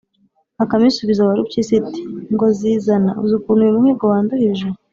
“bakame 0.57 0.85
isubiza 0.91 1.27
warupyisi 1.27 1.73
iti: 1.81 2.01
“ngo 2.33 2.45
zizana! 2.57 3.11
uzi 3.23 3.33
ukuntu 3.39 3.61
uyu 3.63 3.75
muhigo 3.81 4.05
wanduhije? 4.11 4.67